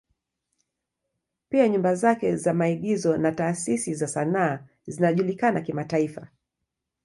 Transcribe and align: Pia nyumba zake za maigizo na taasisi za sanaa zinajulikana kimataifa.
Pia 1.49 1.69
nyumba 1.69 1.95
zake 1.95 2.35
za 2.35 2.53
maigizo 2.53 3.17
na 3.17 3.31
taasisi 3.31 3.93
za 3.95 4.07
sanaa 4.07 4.59
zinajulikana 4.87 5.61
kimataifa. 5.61 6.27